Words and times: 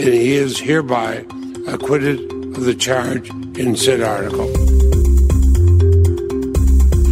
and 0.00 0.14
he 0.14 0.32
is 0.32 0.58
hereby 0.58 1.24
acquitted 1.66 2.18
of 2.56 2.64
the 2.64 2.74
charge 2.74 3.28
in 3.58 3.76
said 3.76 4.00
article. 4.00 4.48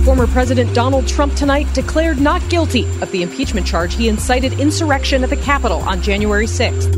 Former 0.05 0.27
President 0.29 0.75
Donald 0.75 1.07
Trump 1.07 1.35
tonight 1.35 1.67
declared 1.75 2.19
not 2.19 2.41
guilty 2.49 2.85
of 3.03 3.11
the 3.13 3.23
impeachment 3.23 3.67
charge 3.67 3.95
he 3.95 4.09
incited 4.09 4.59
insurrection 4.59 5.23
at 5.23 5.29
the 5.29 5.37
Capitol 5.37 5.81
on 5.81 6.01
January 6.01 6.47
6th. 6.47 6.89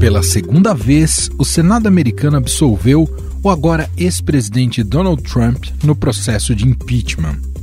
Pela 0.00 0.22
segunda 0.22 0.74
vez, 0.74 1.30
o 1.38 1.44
Senado 1.44 1.86
americano 1.86 2.36
absolveu 2.36 3.08
o 3.42 3.50
agora 3.50 3.88
ex-presidente 3.96 4.82
Donald 4.82 5.22
Trump 5.22 5.64
no 5.84 5.94
processo 5.94 6.54
de 6.54 6.64
impeachment. 6.64 7.55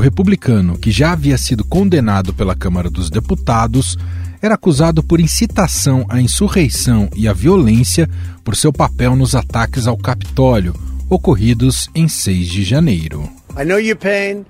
O 0.00 0.02
republicano, 0.02 0.78
que 0.78 0.90
já 0.90 1.12
havia 1.12 1.36
sido 1.36 1.62
condenado 1.62 2.32
pela 2.32 2.56
Câmara 2.56 2.88
dos 2.88 3.10
Deputados, 3.10 3.98
era 4.40 4.54
acusado 4.54 5.02
por 5.02 5.20
incitação 5.20 6.06
à 6.08 6.18
insurreição 6.18 7.06
e 7.14 7.28
à 7.28 7.34
violência 7.34 8.08
por 8.42 8.56
seu 8.56 8.72
papel 8.72 9.14
nos 9.14 9.34
ataques 9.34 9.86
ao 9.86 9.98
Capitólio, 9.98 10.74
ocorridos 11.10 11.90
em 11.94 12.08
6 12.08 12.48
de 12.48 12.64
janeiro. 12.64 13.30
I 13.54 13.62
know 13.66 13.78
your 13.78 13.98
pain. 13.98 14.46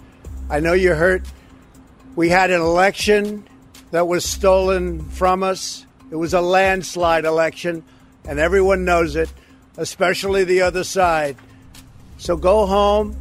I 0.49 0.61
know 0.61 0.77
you're 0.77 0.95
hurt. 0.95 1.27
We 2.17 2.33
had 2.33 2.53
an 2.53 2.63
election 2.63 3.43
that 3.91 4.07
was 4.07 4.25
stolen 4.25 5.01
from 5.11 5.43
us. 5.43 5.85
It 6.13 6.17
was 6.17 6.33
a 6.33 6.41
landslide 6.41 7.27
election, 7.27 7.83
and 8.25 8.39
everyone 8.39 8.85
knows 8.85 9.17
it, 9.17 9.29
especially 9.77 10.45
the 10.45 10.63
other 10.63 10.85
side. 10.85 11.35
So 12.19 12.37
go 12.37 12.67
home. 12.67 13.17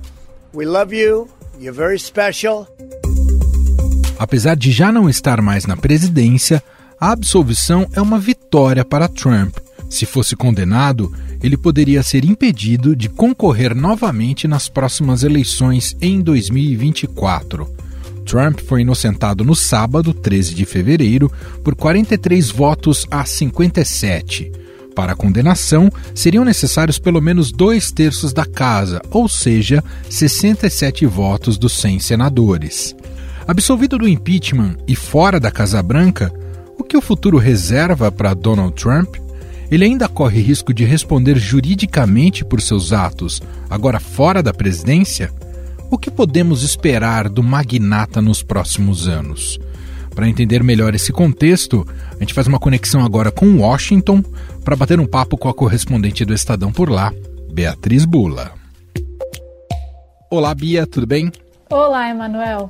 We 0.54 0.68
love 0.68 0.94
you. 0.94 1.28
You're 1.60 1.78
very 1.78 2.00
special. 2.00 2.68
Apesar 4.18 4.56
de 4.56 4.72
já 4.72 4.94
não 4.94 5.10
estar 5.10 5.42
mais 5.42 5.66
na 5.66 5.76
presidência, 5.76 6.64
a 6.98 7.12
absolvição 7.12 7.86
é 7.92 8.02
uma 8.02 8.18
vitória 8.18 8.86
para 8.86 9.10
Trump. 9.10 9.58
Se 9.90 10.06
fosse 10.06 10.38
condenado, 10.38 11.14
ele 11.44 11.58
poderia 11.58 12.02
ser 12.02 12.24
impedido 12.24 12.96
de 12.96 13.10
concorrer 13.10 13.76
novamente 13.76 14.48
nas 14.48 14.70
próximas 14.70 15.24
eleições 15.24 15.98
em 16.00 16.22
2024. 16.22 17.68
Trump 18.26 18.60
foi 18.62 18.82
inocentado 18.82 19.44
no 19.44 19.56
sábado, 19.56 20.14
13 20.14 20.54
de 20.54 20.66
fevereiro, 20.66 21.30
por 21.62 21.76
43 21.76 22.52
votos 22.52 23.06
a 23.12 23.26
57. 23.26 24.69
Para 24.96 25.14
a 25.14 25.16
condenação, 25.16 25.90
seriam 26.14 26.44
necessários 26.44 27.00
pelo 27.00 27.22
menos 27.22 27.52
dois 27.52 27.92
terços 27.92 28.34
da 28.34 28.46
casa, 28.46 29.02
ou 29.10 29.30
seja, 29.30 29.84
67 30.10 31.06
votos 31.06 31.58
dos 31.58 31.74
100 31.74 32.00
senadores. 32.00 32.96
Absolvido 33.48 33.98
do 33.98 34.08
impeachment 34.08 34.78
e 34.88 34.96
fora 34.96 35.40
da 35.40 35.52
Casa 35.52 35.82
Branca, 35.82 36.32
o 36.78 36.84
que 36.84 36.98
o 36.98 37.02
futuro 37.02 37.38
reserva 37.38 38.12
para 38.12 38.34
Donald 38.34 38.74
Trump? 38.76 39.16
Ele 39.72 39.86
ainda 39.86 40.08
corre 40.08 40.42
risco 40.42 40.74
de 40.74 40.84
responder 40.84 41.38
juridicamente 41.38 42.44
por 42.44 42.62
seus 42.62 42.92
atos, 42.92 43.42
agora 43.70 44.00
fora 44.00 44.42
da 44.42 44.54
presidência? 44.54 45.32
O 45.92 45.98
que 45.98 46.12
podemos 46.12 46.64
esperar 46.64 47.28
do 47.28 47.42
magnata 47.42 48.22
nos 48.22 48.44
próximos 48.44 49.08
anos? 49.08 49.60
Para 50.20 50.28
entender 50.28 50.62
melhor 50.62 50.94
esse 50.94 51.14
contexto, 51.14 51.88
a 52.12 52.20
gente 52.20 52.34
faz 52.34 52.46
uma 52.46 52.60
conexão 52.60 53.06
agora 53.06 53.32
com 53.32 53.60
Washington 53.60 54.22
para 54.66 54.76
bater 54.76 55.00
um 55.00 55.06
papo 55.06 55.38
com 55.38 55.48
a 55.48 55.54
correspondente 55.54 56.26
do 56.26 56.34
Estadão 56.34 56.74
por 56.74 56.90
lá, 56.90 57.14
Beatriz 57.54 58.04
Bula. 58.04 58.52
Olá, 60.30 60.54
Bia, 60.54 60.86
tudo 60.86 61.08
bem? 61.08 61.32
Olá, 61.70 62.10
Emanuel. 62.10 62.68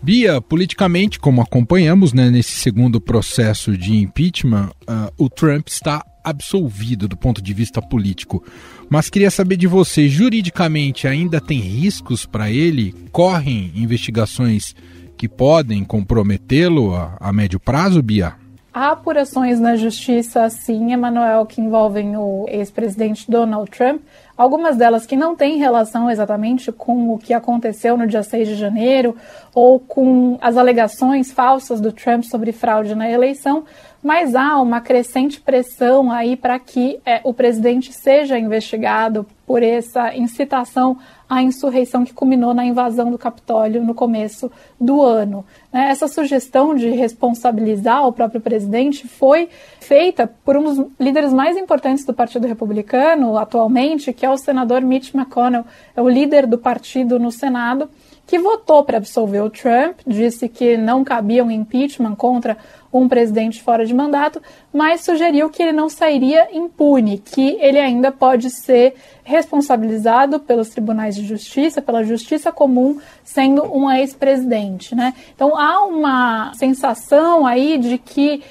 Bia, 0.00 0.40
politicamente, 0.40 1.18
como 1.18 1.42
acompanhamos 1.42 2.12
né, 2.12 2.30
nesse 2.30 2.52
segundo 2.52 3.00
processo 3.00 3.76
de 3.76 3.96
impeachment, 3.96 4.70
uh, 4.88 5.12
o 5.18 5.28
Trump 5.28 5.66
está 5.66 6.00
absolvido 6.22 7.08
do 7.08 7.16
ponto 7.16 7.42
de 7.42 7.52
vista 7.52 7.82
político. 7.82 8.44
Mas 8.88 9.10
queria 9.10 9.32
saber 9.32 9.56
de 9.56 9.66
você, 9.66 10.08
juridicamente 10.08 11.08
ainda 11.08 11.40
tem 11.40 11.58
riscos 11.58 12.24
para 12.24 12.52
ele? 12.52 12.94
Correm 13.10 13.72
investigações 13.74 14.76
que 15.20 15.28
podem 15.28 15.84
comprometê-lo 15.84 16.94
a, 16.94 17.14
a 17.20 17.30
médio 17.30 17.60
prazo, 17.60 18.02
Bia? 18.02 18.36
Há 18.72 18.92
apurações 18.92 19.60
na 19.60 19.76
justiça, 19.76 20.48
sim, 20.48 20.94
Emanuel, 20.94 21.44
que 21.44 21.60
envolvem 21.60 22.16
o 22.16 22.46
ex-presidente 22.48 23.30
Donald 23.30 23.70
Trump, 23.70 24.00
algumas 24.34 24.78
delas 24.78 25.04
que 25.04 25.16
não 25.16 25.36
têm 25.36 25.58
relação 25.58 26.10
exatamente 26.10 26.72
com 26.72 27.12
o 27.12 27.18
que 27.18 27.34
aconteceu 27.34 27.98
no 27.98 28.06
dia 28.06 28.22
6 28.22 28.48
de 28.48 28.54
janeiro 28.54 29.14
ou 29.54 29.78
com 29.78 30.38
as 30.40 30.56
alegações 30.56 31.30
falsas 31.30 31.82
do 31.82 31.92
Trump 31.92 32.22
sobre 32.22 32.50
fraude 32.50 32.94
na 32.94 33.10
eleição, 33.10 33.64
mas 34.02 34.34
há 34.34 34.58
uma 34.58 34.80
crescente 34.80 35.38
pressão 35.38 36.10
aí 36.10 36.34
para 36.34 36.58
que 36.58 36.98
é, 37.04 37.20
o 37.24 37.34
presidente 37.34 37.92
seja 37.92 38.38
investigado 38.38 39.26
por 39.50 39.64
essa 39.64 40.14
incitação 40.14 40.96
à 41.28 41.42
insurreição 41.42 42.04
que 42.04 42.14
culminou 42.14 42.54
na 42.54 42.64
invasão 42.64 43.10
do 43.10 43.18
Capitólio 43.18 43.84
no 43.84 43.94
começo 43.94 44.48
do 44.80 45.02
ano. 45.02 45.44
Né? 45.72 45.90
Essa 45.90 46.06
sugestão 46.06 46.72
de 46.72 46.88
responsabilizar 46.90 48.06
o 48.06 48.12
próprio 48.12 48.40
presidente 48.40 49.08
foi 49.08 49.48
feita 49.80 50.32
por 50.44 50.56
um 50.56 50.62
dos 50.62 50.86
líderes 51.00 51.32
mais 51.32 51.56
importantes 51.56 52.04
do 52.04 52.14
Partido 52.14 52.46
Republicano 52.46 53.36
atualmente, 53.36 54.12
que 54.12 54.24
é 54.24 54.30
o 54.30 54.36
senador 54.36 54.82
Mitch 54.82 55.12
McConnell, 55.12 55.64
é 55.96 56.00
o 56.00 56.08
líder 56.08 56.46
do 56.46 56.56
partido 56.56 57.18
no 57.18 57.32
Senado 57.32 57.90
que 58.30 58.38
votou 58.38 58.84
para 58.84 58.98
absolver 58.98 59.40
o 59.40 59.50
Trump, 59.50 59.98
disse 60.06 60.48
que 60.48 60.76
não 60.76 61.02
cabia 61.02 61.42
um 61.42 61.50
impeachment 61.50 62.14
contra 62.14 62.56
um 62.92 63.08
presidente 63.08 63.60
fora 63.60 63.84
de 63.84 63.92
mandato, 63.92 64.40
mas 64.72 65.00
sugeriu 65.00 65.50
que 65.50 65.60
ele 65.60 65.72
não 65.72 65.88
sairia 65.88 66.46
impune, 66.56 67.18
que 67.18 67.58
ele 67.60 67.80
ainda 67.80 68.12
pode 68.12 68.48
ser 68.48 68.94
responsabilizado 69.24 70.38
pelos 70.38 70.68
tribunais 70.68 71.16
de 71.16 71.26
justiça, 71.26 71.82
pela 71.82 72.04
justiça 72.04 72.52
comum, 72.52 73.00
sendo 73.24 73.64
um 73.64 73.90
ex-presidente, 73.90 74.94
né? 74.94 75.12
Então 75.34 75.58
há 75.58 75.84
uma 75.84 76.54
sensação 76.54 77.44
aí 77.44 77.78
de 77.78 77.98
que 77.98 78.44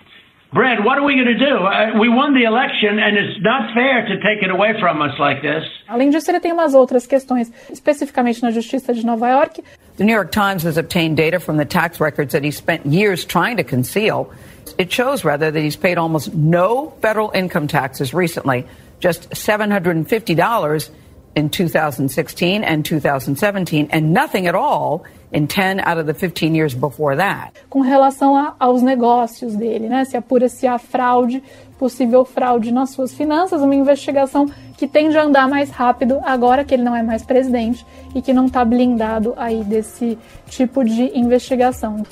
Brad, 0.52 0.84
what 0.84 0.96
are 0.96 1.04
we 1.04 1.14
going 1.14 1.26
to 1.26 1.38
do? 1.38 1.56
Uh, 1.56 1.98
we 2.00 2.08
won 2.08 2.32
the 2.32 2.44
election, 2.44 2.98
and 2.98 3.16
it's 3.16 3.38
not 3.42 3.74
fair 3.74 4.06
to 4.06 4.16
take 4.20 4.42
it 4.42 4.50
away 4.50 4.78
from 4.80 5.02
us 5.02 5.18
like 5.18 5.42
this. 5.42 5.64
Além 5.88 6.10
disso, 6.10 6.30
ele 6.30 6.40
tem 6.40 6.52
umas 6.52 6.74
outras 6.74 7.06
questões, 7.06 7.52
especificamente 7.70 8.42
na 8.42 8.50
Justiça 8.50 8.94
de 8.94 9.04
Nova 9.04 9.28
York. 9.28 9.62
The 9.96 10.04
New 10.04 10.14
York 10.14 10.30
Times 10.30 10.62
has 10.64 10.78
obtained 10.78 11.16
data 11.16 11.40
from 11.40 11.56
the 11.56 11.64
tax 11.64 12.00
records 12.00 12.32
that 12.32 12.44
he 12.44 12.50
spent 12.50 12.86
years 12.86 13.24
trying 13.24 13.56
to 13.56 13.64
conceal. 13.64 14.30
It 14.78 14.92
shows, 14.92 15.24
rather, 15.24 15.50
that 15.50 15.60
he's 15.60 15.76
paid 15.76 15.98
almost 15.98 16.32
no 16.34 16.92
federal 17.02 17.30
income 17.34 17.66
taxes 17.66 18.14
recently, 18.14 18.64
just 19.00 19.28
$750 19.30 20.90
in 21.36 21.50
2016 21.50 22.64
and 22.64 22.82
2017, 22.82 23.88
and 23.92 24.12
nothing 24.12 24.46
at 24.46 24.54
all 24.54 25.04
in 25.32 25.46
10 25.46 25.80
out 25.80 25.98
of 25.98 26.06
the 26.06 26.14
15 26.14 26.54
years 26.54 26.74
before 26.74 27.14
that. 27.14 27.52
Com 27.68 27.82
relação 27.82 28.34
a, 28.34 28.56
aos 28.58 28.82
negócios 28.82 29.54
dele, 29.54 29.88
né? 29.88 30.06
Se 30.06 30.16
apura-se 30.16 30.66
a 30.66 30.78
fraude, 30.78 31.42
possível 31.78 32.24
fraude 32.24 32.72
nas 32.72 32.90
suas 32.90 33.12
finanças, 33.12 33.60
uma 33.60 33.74
investigação 33.74 34.46
que 34.78 34.88
tende 34.88 35.16
a 35.18 35.24
andar 35.24 35.46
mais 35.46 35.70
rápido 35.70 36.20
agora 36.24 36.64
que 36.64 36.74
ele 36.74 36.82
não 36.82 36.96
é 36.96 37.02
mais 37.02 37.22
presidente 37.22 37.84
e 38.14 38.22
que 38.22 38.32
não 38.32 38.46
está 38.46 38.64
blindado 38.64 39.34
aí 39.36 39.62
desse 39.62 40.18
tipo 40.48 40.82
de 40.82 41.18
investigação. 41.18 42.02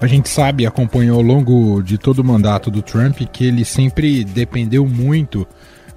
A 0.00 0.06
gente 0.08 0.28
sabe, 0.28 0.66
acompanhou 0.66 1.18
ao 1.18 1.22
longo 1.22 1.80
de 1.80 1.96
todo 1.96 2.18
o 2.18 2.24
mandato 2.24 2.72
do 2.72 2.82
Trump, 2.82 3.18
que 3.32 3.46
ele 3.46 3.64
sempre 3.64 4.24
dependeu 4.24 4.84
muito 4.84 5.46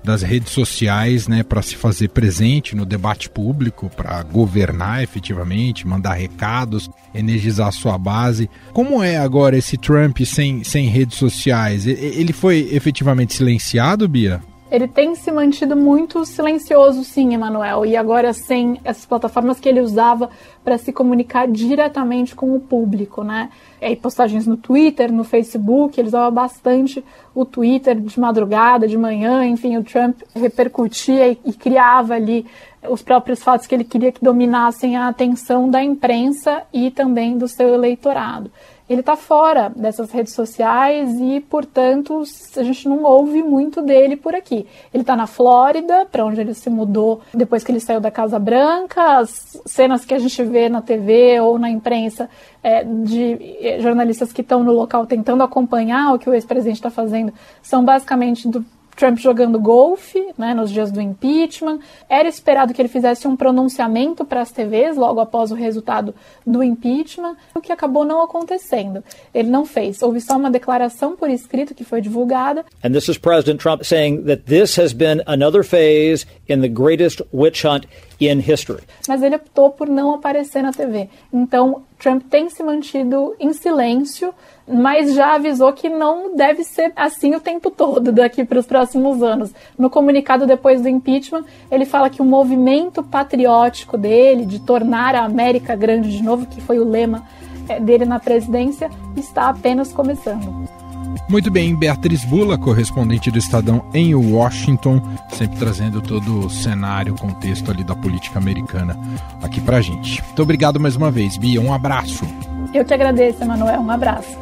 das 0.05 0.21
redes 0.21 0.53
sociais, 0.53 1.27
né, 1.27 1.43
para 1.43 1.61
se 1.61 1.75
fazer 1.75 2.09
presente 2.09 2.75
no 2.75 2.85
debate 2.85 3.29
público, 3.29 3.89
para 3.89 4.21
governar 4.23 5.03
efetivamente, 5.03 5.87
mandar 5.87 6.13
recados, 6.13 6.89
energizar 7.13 7.71
sua 7.73 7.97
base. 7.97 8.49
Como 8.71 9.03
é 9.03 9.17
agora 9.17 9.57
esse 9.57 9.77
Trump 9.77 10.19
sem, 10.21 10.63
sem 10.63 10.87
redes 10.87 11.17
sociais? 11.17 11.85
Ele 11.87 12.31
foi 12.31 12.69
efetivamente 12.71 13.33
silenciado, 13.33 14.07
Bia? 14.07 14.41
Ele 14.71 14.87
tem 14.87 15.13
se 15.13 15.31
mantido 15.31 15.75
muito 15.75 16.25
silencioso, 16.25 17.03
sim, 17.03 17.35
Emanuel, 17.35 17.85
e 17.85 17.95
agora 17.95 18.33
sem 18.33 18.79
essas 18.83 19.05
plataformas 19.05 19.59
que 19.59 19.69
ele 19.69 19.79
usava 19.79 20.29
para 20.63 20.75
se 20.79 20.91
comunicar 20.91 21.47
diretamente 21.47 22.35
com 22.35 22.55
o 22.55 22.59
público, 22.59 23.23
né? 23.23 23.51
E 23.79 23.95
postagens 23.95 24.47
no 24.47 24.57
Twitter, 24.57 25.13
no 25.13 25.23
Facebook, 25.23 25.99
ele 25.99 26.07
usava 26.07 26.31
bastante 26.31 27.05
o 27.35 27.45
Twitter 27.45 27.99
de 27.99 28.19
madrugada, 28.19 28.87
de 28.87 28.97
manhã, 28.97 29.45
enfim, 29.45 29.77
o 29.77 29.83
Trump 29.83 30.21
repercutia 30.35 31.27
e, 31.27 31.37
e 31.45 31.53
criava 31.53 32.15
ali 32.15 32.43
os 32.89 33.03
próprios 33.03 33.43
fatos 33.43 33.67
que 33.67 33.75
ele 33.75 33.83
queria 33.83 34.11
que 34.11 34.23
dominassem 34.23 34.97
a 34.97 35.07
atenção 35.07 35.69
da 35.69 35.83
imprensa 35.83 36.63
e 36.73 36.89
também 36.89 37.37
do 37.37 37.47
seu 37.47 37.73
eleitorado 37.73 38.49
ele 38.87 38.99
está 38.99 39.15
fora 39.15 39.71
dessas 39.75 40.11
redes 40.11 40.33
sociais 40.33 41.09
e, 41.19 41.39
portanto, 41.39 42.21
a 42.55 42.63
gente 42.63 42.87
não 42.87 43.03
ouve 43.03 43.41
muito 43.41 43.81
dele 43.81 44.15
por 44.15 44.35
aqui. 44.35 44.67
Ele 44.93 45.01
está 45.01 45.15
na 45.15 45.25
Flórida, 45.25 46.05
para 46.05 46.23
onde 46.23 46.39
ele 46.39 46.53
se 46.53 46.69
mudou 46.69 47.21
depois 47.33 47.63
que 47.63 47.71
ele 47.71 47.79
saiu 47.79 47.99
da 47.99 48.11
Casa 48.11 48.37
Branca. 48.37 49.17
As 49.17 49.59
cenas 49.65 50.05
que 50.05 50.13
a 50.13 50.19
gente 50.19 50.43
vê 50.43 50.69
na 50.69 50.83
TV 50.83 51.39
ou 51.39 51.57
na 51.57 51.69
imprensa 51.69 52.29
é, 52.61 52.83
de 52.83 53.57
é, 53.59 53.79
jornalistas 53.81 54.31
que 54.31 54.41
estão 54.41 54.63
no 54.63 54.71
local 54.71 55.07
tentando 55.07 55.43
acompanhar 55.43 56.13
o 56.13 56.19
que 56.19 56.29
o 56.29 56.33
ex-presidente 56.33 56.77
está 56.77 56.91
fazendo 56.91 57.33
são 57.63 57.83
basicamente 57.83 58.47
do 58.47 58.63
Trump 58.95 59.17
jogando 59.17 59.59
golfe 59.59 60.25
né, 60.37 60.53
nos 60.53 60.71
dias 60.71 60.91
do 60.91 61.01
impeachment. 61.01 61.79
Era 62.09 62.27
esperado 62.27 62.73
que 62.73 62.81
ele 62.81 62.89
fizesse 62.89 63.27
um 63.27 63.35
pronunciamento 63.35 64.23
para 64.25 64.41
as 64.41 64.51
TVs 64.51 64.97
logo 64.97 65.19
após 65.19 65.51
o 65.51 65.55
resultado 65.55 66.13
do 66.45 66.63
impeachment, 66.63 67.35
o 67.53 67.61
que 67.61 67.71
acabou 67.71 68.05
não 68.05 68.23
acontecendo. 68.23 69.03
Ele 69.33 69.49
não 69.49 69.65
fez. 69.65 70.01
Houve 70.01 70.21
só 70.21 70.37
uma 70.37 70.49
declaração 70.49 71.15
por 71.15 71.29
escrito 71.29 71.75
que 71.75 71.83
foi 71.83 72.01
divulgada. 72.01 72.63
And 72.83 72.91
this 72.91 73.07
is 73.07 73.17
President 73.17 73.59
Trump 73.59 73.83
saying 73.83 74.23
that 74.23 74.43
this 74.45 74.77
has 74.79 74.93
been 74.93 75.21
another 75.27 75.63
phase 75.63 76.25
in 76.47 76.61
the 76.61 76.69
greatest 76.69 77.21
witch 77.33 77.65
hunt 77.65 77.85
in 78.19 78.39
history. 78.39 78.83
Mas 79.07 79.21
ele 79.21 79.35
optou 79.35 79.69
por 79.69 79.87
não 79.87 80.13
aparecer 80.13 80.61
na 80.61 80.71
TV. 80.71 81.09
Então, 81.31 81.83
Trump 81.99 82.23
tem 82.29 82.49
se 82.49 82.61
mantido 82.63 83.35
em 83.39 83.53
silêncio, 83.53 84.33
mas 84.67 85.13
já 85.13 85.35
avisou 85.35 85.71
que 85.73 85.89
não 85.89 86.35
deve 86.35 86.63
ser 86.63 86.91
assim 86.95 87.35
o 87.35 87.39
tempo 87.39 87.69
todo 87.69 88.11
daqui 88.11 88.43
para 88.43 88.59
os 88.59 88.65
próximos 88.65 89.21
anos. 89.21 89.53
No 89.77 89.89
comunicado 89.89 90.45
depois 90.45 90.81
do 90.81 90.89
impeachment, 90.89 91.45
ele 91.71 91.85
fala 91.85 92.09
que 92.09 92.21
o 92.21 92.25
movimento 92.25 93.03
patriótico 93.03 93.97
dele 93.97 94.45
de 94.45 94.59
tornar 94.59 95.15
a 95.15 95.23
América 95.23 95.75
grande 95.75 96.15
de 96.15 96.23
novo, 96.23 96.45
que 96.45 96.61
foi 96.61 96.79
o 96.79 96.87
lema 96.87 97.27
eh, 97.69 97.79
dele 97.79 98.05
na 98.05 98.19
presidência, 98.19 98.89
está 99.15 99.49
apenas 99.49 99.93
começando. 99.93 100.84
Muito 101.27 101.49
bem, 101.49 101.75
Beatriz 101.75 102.23
Bula, 102.23 102.57
correspondente 102.57 103.31
do 103.31 103.37
Estadão 103.37 103.83
em 103.93 104.13
Washington, 104.13 105.01
sempre 105.29 105.57
trazendo 105.57 106.01
todo 106.01 106.45
o 106.45 106.49
cenário, 106.49 107.13
o 107.13 107.17
contexto 107.17 107.71
ali 107.71 107.83
da 107.83 107.95
política 107.95 108.37
americana 108.37 108.97
aqui 109.41 109.59
pra 109.59 109.81
gente. 109.81 110.21
Muito 110.21 110.41
obrigado 110.41 110.79
mais 110.79 110.95
uma 110.95 111.09
vez, 111.09 111.37
Bia, 111.37 111.59
um 111.59 111.73
abraço. 111.73 112.25
Eu 112.73 112.85
te 112.85 112.93
agradeço, 112.93 113.43
Emanuel, 113.43 113.81
um 113.81 113.89
abraço. 113.89 114.37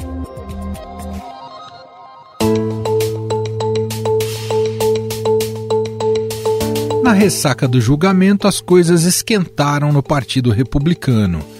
Na 7.03 7.13
ressaca 7.13 7.67
do 7.67 7.81
julgamento, 7.81 8.47
as 8.47 8.61
coisas 8.61 9.03
esquentaram 9.03 9.91
no 9.91 10.01
Partido 10.01 10.51
Republicano 10.51 11.52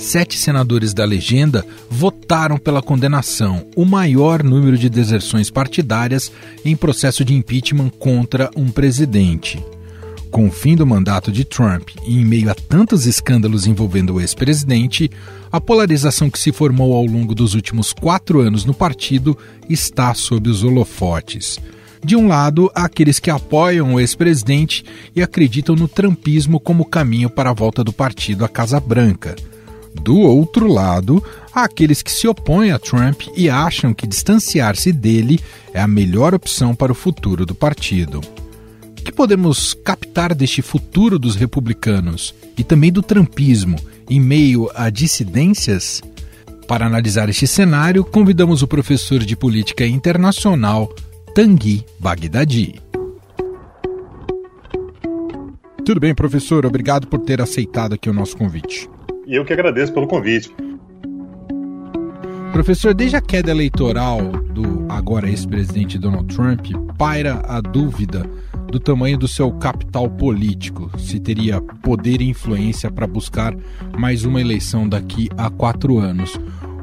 sete 0.00 0.38
senadores 0.38 0.94
da 0.94 1.04
legenda 1.04 1.64
votaram 1.90 2.56
pela 2.56 2.80
condenação, 2.80 3.66
o 3.76 3.84
maior 3.84 4.42
número 4.42 4.78
de 4.78 4.88
deserções 4.88 5.50
partidárias 5.50 6.32
em 6.64 6.74
processo 6.74 7.22
de 7.22 7.34
impeachment 7.34 7.90
contra 7.90 8.50
um 8.56 8.70
presidente. 8.70 9.62
Com 10.30 10.46
o 10.46 10.50
fim 10.50 10.74
do 10.74 10.86
mandato 10.86 11.30
de 11.30 11.44
Trump 11.44 11.90
e 12.06 12.18
em 12.18 12.24
meio 12.24 12.50
a 12.50 12.54
tantos 12.54 13.04
escândalos 13.04 13.66
envolvendo 13.66 14.14
o 14.14 14.20
ex-presidente, 14.20 15.10
a 15.52 15.60
polarização 15.60 16.30
que 16.30 16.38
se 16.38 16.50
formou 16.50 16.94
ao 16.94 17.04
longo 17.04 17.34
dos 17.34 17.54
últimos 17.54 17.92
quatro 17.92 18.40
anos 18.40 18.64
no 18.64 18.72
partido 18.72 19.36
está 19.68 20.14
sob 20.14 20.48
os 20.48 20.64
holofotes. 20.64 21.58
De 22.02 22.16
um 22.16 22.26
lado, 22.26 22.70
há 22.74 22.84
aqueles 22.84 23.18
que 23.18 23.30
apoiam 23.30 23.94
o 23.94 24.00
ex-presidente 24.00 24.82
e 25.14 25.20
acreditam 25.20 25.74
no 25.76 25.86
trumpismo 25.86 26.58
como 26.58 26.86
caminho 26.86 27.28
para 27.28 27.50
a 27.50 27.54
volta 27.54 27.84
do 27.84 27.92
partido 27.92 28.44
à 28.44 28.48
Casa 28.48 28.80
Branca. 28.80 29.36
Do 29.94 30.18
outro 30.18 30.66
lado, 30.66 31.22
há 31.52 31.64
aqueles 31.64 32.02
que 32.02 32.12
se 32.12 32.28
opõem 32.28 32.70
a 32.70 32.78
Trump 32.78 33.22
e 33.36 33.50
acham 33.50 33.92
que 33.92 34.06
distanciar-se 34.06 34.92
dele 34.92 35.40
é 35.72 35.80
a 35.80 35.88
melhor 35.88 36.34
opção 36.34 36.74
para 36.74 36.92
o 36.92 36.94
futuro 36.94 37.44
do 37.44 37.54
partido. 37.54 38.20
O 38.20 39.02
que 39.02 39.12
podemos 39.12 39.74
captar 39.74 40.34
deste 40.34 40.62
futuro 40.62 41.18
dos 41.18 41.34
republicanos 41.34 42.34
e 42.56 42.62
também 42.62 42.92
do 42.92 43.02
trumpismo 43.02 43.76
em 44.08 44.20
meio 44.20 44.70
a 44.74 44.90
dissidências? 44.90 46.02
Para 46.68 46.86
analisar 46.86 47.28
este 47.28 47.46
cenário, 47.46 48.04
convidamos 48.04 48.62
o 48.62 48.68
professor 48.68 49.20
de 49.20 49.34
política 49.34 49.86
internacional 49.86 50.94
Tanguy 51.34 51.84
Bagdadi. 51.98 52.80
Tudo 55.84 55.98
bem, 55.98 56.14
professor? 56.14 56.64
Obrigado 56.64 57.08
por 57.08 57.20
ter 57.20 57.40
aceitado 57.40 57.94
aqui 57.94 58.08
o 58.08 58.12
nosso 58.12 58.36
convite. 58.36 58.88
E 59.30 59.36
eu 59.36 59.44
que 59.44 59.52
agradeço 59.52 59.92
pelo 59.94 60.08
convite. 60.08 60.52
Professor, 62.52 62.92
desde 62.92 63.14
a 63.14 63.20
queda 63.20 63.52
eleitoral 63.52 64.20
do 64.52 64.86
agora 64.88 65.28
ex-presidente 65.28 65.96
Donald 65.96 66.34
Trump, 66.34 66.66
paira 66.98 67.40
a 67.46 67.60
dúvida 67.60 68.28
do 68.72 68.80
tamanho 68.80 69.16
do 69.16 69.28
seu 69.28 69.52
capital 69.52 70.10
político, 70.10 70.90
se 70.98 71.20
teria 71.20 71.60
poder 71.60 72.20
e 72.20 72.28
influência 72.28 72.90
para 72.90 73.06
buscar 73.06 73.54
mais 73.96 74.24
uma 74.24 74.40
eleição 74.40 74.88
daqui 74.88 75.28
a 75.38 75.48
quatro 75.48 76.00
anos. 76.00 76.36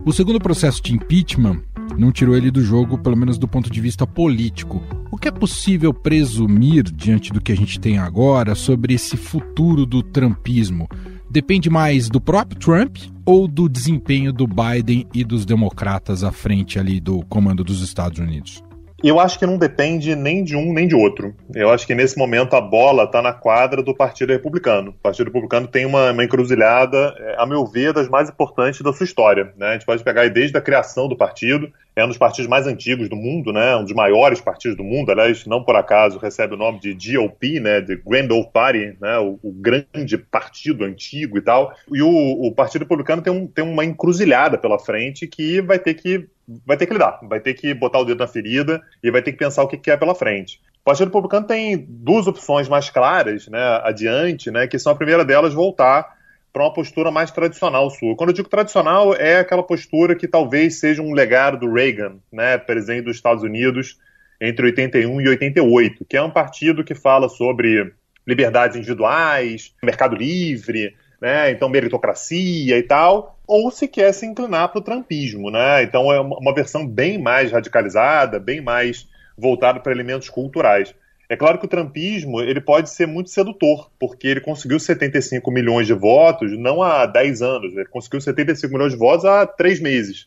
O 0.06 0.14
segundo 0.14 0.40
processo 0.40 0.82
de 0.82 0.94
impeachment 0.94 1.62
não 1.98 2.14
tirou 2.14 2.38
ele 2.38 2.50
do 2.50 2.62
jogo, 2.62 2.98
pelo 2.98 3.18
menos 3.18 3.38
do 3.38 3.48
ponto 3.48 3.70
de 3.70 3.82
vista 3.82 4.08
político. 4.08 4.82
O 5.12 5.18
que 5.18 5.28
é 5.28 5.32
possível 5.32 5.94
presumir, 5.94 6.84
diante 6.84 7.34
do 7.34 7.42
que 7.42 7.52
a 7.52 7.58
gente 7.58 7.78
tem 7.78 7.98
agora, 7.98 8.56
sobre 8.56 8.94
esse 8.94 9.18
futuro 9.18 9.86
do 9.86 10.02
trumpismo? 10.02 10.88
Depende 11.30 11.70
mais 11.70 12.10
do 12.10 12.20
próprio 12.20 12.60
Trump 12.60 12.98
ou 13.26 13.48
do 13.48 13.68
desempenho 13.68 14.32
do 14.32 14.48
Biden 14.48 15.08
e 15.14 15.24
dos 15.24 15.46
democratas 15.46 16.24
à 16.24 16.32
frente 16.32 16.80
ali 16.80 17.00
do 17.00 17.26
comando 17.26 17.64
dos 17.64 17.82
Estados 17.82 18.20
Unidos? 18.20 18.64
Eu 19.04 19.20
acho 19.20 19.38
que 19.38 19.46
não 19.46 19.60
depende 19.60 20.16
nem 20.16 20.44
de 20.44 20.56
um 20.56 20.74
nem 20.74 20.88
de 20.88 20.96
outro. 20.96 21.36
Eu 21.54 21.70
acho 21.70 21.86
que 21.86 21.94
nesse 21.94 22.18
momento 22.18 22.56
a 22.56 22.62
bola 22.62 23.04
está 23.04 23.22
na 23.22 23.32
quadra 23.32 23.84
do 23.84 23.94
Partido 23.94 24.34
Republicano. 24.34 24.90
O 24.90 24.94
Partido 24.94 25.28
Republicano 25.28 25.68
tem 25.68 25.86
uma, 25.86 26.12
uma 26.12 26.24
encruzilhada, 26.24 27.14
é, 27.20 27.36
a 27.38 27.46
meu 27.46 27.64
ver, 27.66 27.94
das 27.94 28.10
mais 28.10 28.28
importantes 28.28 28.82
da 28.82 28.92
sua 28.92 29.04
história. 29.04 29.54
Né? 29.56 29.68
A 29.68 29.74
gente 29.74 29.86
pode 29.86 30.04
pegar 30.04 30.28
desde 30.30 30.58
a 30.58 30.62
criação 30.62 31.08
do 31.08 31.16
partido, 31.16 31.72
é 31.98 32.06
um 32.06 32.08
dos 32.08 32.18
partidos 32.18 32.48
mais 32.48 32.68
antigos 32.68 33.10
do 33.10 33.16
mundo, 33.16 33.52
né? 33.52 33.76
um 33.76 33.84
dos 33.84 33.92
maiores 33.92 34.40
partidos 34.40 34.78
do 34.78 34.84
mundo, 34.84 35.12
aliás, 35.12 35.48
não 35.48 35.64
por 35.64 35.76
acaso 35.76 36.20
recebe 36.20 36.54
o 36.54 36.58
nome 36.58 36.80
de 36.80 36.94
GOP, 36.94 37.60
né? 37.60 37.82
de 37.82 37.96
Grand 37.96 38.30
Old 38.30 38.52
Party, 38.54 38.96
né? 39.02 39.18
o, 39.18 39.40
o 39.42 39.52
grande 39.52 40.16
partido 40.16 40.86
antigo 40.86 41.40
e 41.40 41.42
tal. 41.42 41.74
E 41.92 42.04
o, 42.04 42.08
o 42.08 42.54
Partido 42.54 42.84
Republicano 42.84 43.24
tem, 43.24 43.34
um, 43.34 43.48
tem 43.48 43.66
uma 43.66 43.84
encruzilhada 43.84 44.60
pela 44.60 44.78
frente 44.78 45.26
que 45.26 45.60
vai 45.60 45.80
ter 45.80 45.96
que 45.96 46.28
vai 46.66 46.78
ter 46.78 46.86
que 46.86 46.94
lidar, 46.94 47.20
vai 47.24 47.40
ter 47.40 47.56
que 47.56 47.74
botar 47.74 48.00
o 48.00 48.06
dedo 48.06 48.20
na 48.20 48.28
ferida 48.28 48.82
e 49.04 49.12
vai 49.12 49.22
ter 49.22 49.32
que 49.32 49.38
pensar 49.38 49.64
o 49.64 49.68
que 49.68 49.76
quer 49.76 49.98
pela 49.98 50.14
frente. 50.14 50.62
O 50.82 50.86
Partido 50.86 51.08
Republicano 51.08 51.48
tem 51.48 51.86
duas 51.90 52.28
opções 52.28 52.70
mais 52.70 52.90
claras, 52.92 53.48
né, 53.48 53.82
adiante, 53.84 54.50
né, 54.52 54.68
que 54.68 54.80
são 54.80 54.94
a 54.94 54.96
primeira 54.96 55.26
delas 55.26 55.54
voltar 55.54 56.17
para 56.58 56.66
uma 56.66 56.74
postura 56.74 57.12
mais 57.12 57.30
tradicional 57.30 57.88
sua. 57.92 58.16
Quando 58.16 58.32
eu 58.32 58.34
digo 58.34 58.50
tradicional, 58.50 59.14
é 59.14 59.38
aquela 59.38 59.62
postura 59.62 60.16
que 60.16 60.28
talvez 60.28 60.80
seja 60.80 61.04
um 61.04 61.14
legado 61.14 61.60
do 61.60 61.72
Reagan, 61.72 62.16
né, 62.34 62.58
presidente 62.58 63.04
dos 63.04 63.16
Estados 63.16 63.44
Unidos 63.44 64.00
entre 64.42 64.66
81 64.66 65.22
e 65.22 65.30
88, 65.30 66.04
que 66.06 66.18
é 66.18 66.22
um 66.22 66.32
partido 66.32 66.84
que 66.84 66.96
fala 66.96 67.30
sobre 67.30 67.94
liberdades 68.26 68.76
individuais, 68.76 69.72
mercado 69.84 70.16
livre, 70.16 70.96
né, 71.22 71.52
então 71.52 71.70
meritocracia 71.70 72.76
e 72.76 72.82
tal, 72.82 73.40
ou 73.46 73.70
se 73.70 73.88
quer 73.88 74.12
se 74.12 74.26
inclinar 74.26 74.70
para 74.70 74.80
o 74.80 74.84
trumpismo, 74.84 75.52
né? 75.52 75.84
Então 75.84 76.12
é 76.12 76.20
uma 76.20 76.56
versão 76.56 76.88
bem 76.88 77.20
mais 77.20 77.52
radicalizada, 77.52 78.40
bem 78.40 78.62
mais 78.62 79.08
voltada 79.38 79.80
para 79.80 79.92
elementos 79.92 80.28
culturais. 80.28 80.94
É 81.30 81.36
claro 81.36 81.60
que 81.60 81.66
o 81.66 81.70
trumpismo 81.70 82.40
ele 82.40 82.62
pode 82.62 82.90
ser 82.90 83.06
muito 83.06 83.30
sedutor, 83.30 83.90
porque 84.00 84.28
ele 84.28 84.40
conseguiu 84.40 84.80
75 84.80 85.52
milhões 85.52 85.86
de 85.86 85.94
votos 85.94 86.58
não 86.58 86.82
há 86.82 87.06
10 87.06 87.42
anos, 87.42 87.74
ele 87.74 87.86
conseguiu 87.86 88.22
75 88.22 88.74
milhões 88.74 88.94
de 88.94 89.00
votos 89.00 89.26
há 89.26 89.46
3 89.46 89.80
meses. 89.82 90.26